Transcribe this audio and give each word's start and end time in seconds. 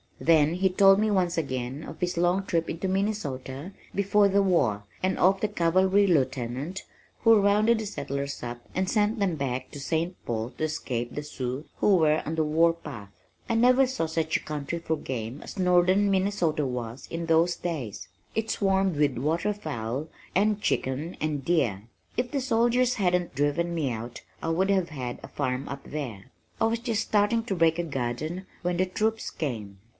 Then 0.19 0.55
he 0.55 0.69
told 0.69 0.99
me 0.99 1.09
once 1.09 1.37
again 1.37 1.83
of 1.83 1.99
his 1.99 2.15
long 2.17 2.45
trip 2.45 2.69
into 2.69 2.87
Minnesota 2.87 3.71
before 3.93 4.27
the 4.29 4.41
war, 4.41 4.83
and 5.01 5.17
of 5.17 5.41
the 5.41 5.47
cavalry 5.47 6.05
lieutenant 6.05 6.83
who 7.19 7.39
rounded 7.39 7.79
the 7.79 7.85
settlers 7.87 8.41
up 8.43 8.59
and 8.75 8.89
sent 8.89 9.19
them 9.19 9.35
back 9.35 9.69
to 9.71 9.79
St. 9.79 10.15
Paul 10.25 10.51
to 10.57 10.63
escape 10.63 11.13
the 11.13 11.23
Sioux 11.23 11.65
who 11.77 11.97
were 11.97 12.21
on 12.25 12.35
the 12.35 12.43
warpath. 12.43 13.09
"I 13.49 13.55
never 13.55 13.85
saw 13.87 14.05
such 14.07 14.37
a 14.37 14.43
country 14.43 14.77
for 14.79 14.95
game 14.95 15.41
as 15.43 15.57
Northern 15.59 16.09
Minnesota 16.09 16.65
was 16.65 17.07
in 17.11 17.25
those 17.27 17.55
days. 17.55 18.07
It 18.35 18.49
swarmed 18.51 18.97
with 18.97 19.17
water 19.17 19.53
fowl 19.53 20.07
and 20.35 20.61
chicken 20.61 21.15
and 21.19 21.45
deer. 21.45 21.83
If 22.17 22.29
the 22.31 22.41
soldiers 22.41 22.95
hadn't 22.95 23.35
driven 23.35 23.73
me 23.73 23.91
out 23.91 24.21
I 24.41 24.49
would 24.49 24.69
have 24.69 24.89
had 24.89 25.19
a 25.23 25.27
farm 25.27 25.67
up 25.67 25.83
there. 25.83 26.31
I 26.59 26.65
was 26.65 26.79
just 26.79 27.03
starting 27.03 27.43
to 27.45 27.55
break 27.55 27.77
a 27.79 27.83
garden 27.83 28.45
when 28.61 28.77
the 28.77 28.85
troops 28.85 29.29
came." 29.31 29.77